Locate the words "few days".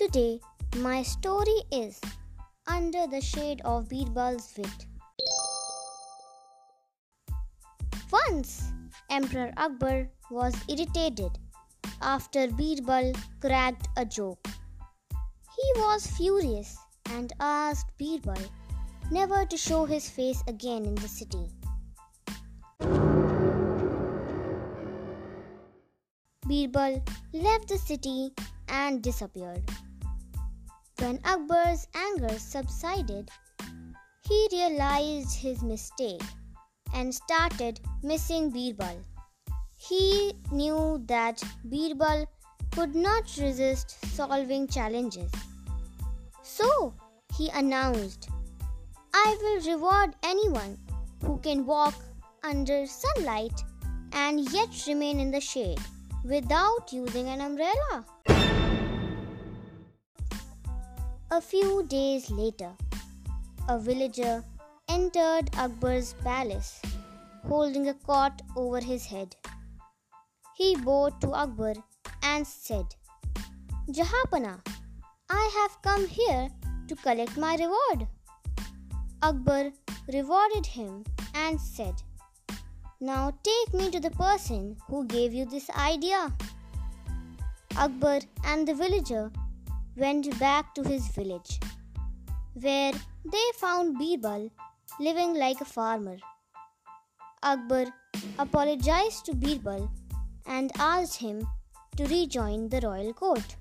61.40-62.28